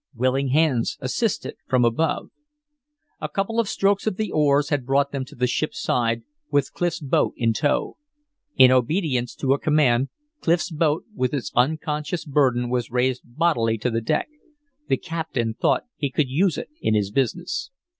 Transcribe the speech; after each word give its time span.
Willing 0.15 0.47
hands 0.47 0.97
assisted 0.99 1.57
from 1.67 1.85
above. 1.85 2.31
A 3.21 3.29
couple 3.29 3.59
of 3.59 3.69
strokes 3.69 4.07
of 4.07 4.17
the 4.17 4.31
oars 4.31 4.69
had 4.69 4.83
brought 4.83 5.11
them 5.11 5.23
to 5.25 5.35
the 5.35 5.45
ship's 5.45 5.79
side, 5.79 6.23
with 6.49 6.73
Clif's 6.73 6.99
boat 6.99 7.35
in 7.37 7.53
tow. 7.53 7.97
In 8.55 8.71
obedience 8.71 9.35
to 9.35 9.53
a 9.53 9.59
command, 9.59 10.09
Clif's 10.39 10.71
boat 10.71 11.05
with 11.13 11.35
its 11.35 11.51
unconscious 11.55 12.25
burden 12.25 12.67
was 12.71 12.89
raised 12.89 13.21
bodily 13.23 13.77
to 13.77 13.91
the 13.91 14.01
deck. 14.01 14.27
The 14.87 14.97
captain 14.97 15.53
thought 15.53 15.83
he 15.97 16.09
could 16.09 16.29
use 16.31 16.57
it 16.57 16.69
in 16.81 16.95
his 16.95 17.11
business. 17.11 17.69